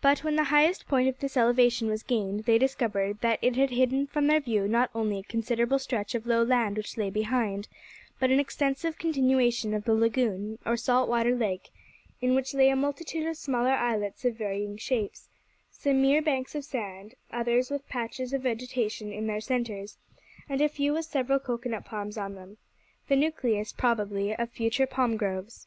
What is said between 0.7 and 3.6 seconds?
point of this elevation was gained, they discovered that it